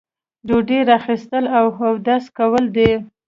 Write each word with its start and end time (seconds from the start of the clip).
ډوډۍ 0.47 0.79
را 0.87 0.95
اخیستل 1.01 1.45
او 1.57 1.65
اودس 1.85 2.23
کول 2.37 2.63
دي. 2.75 2.91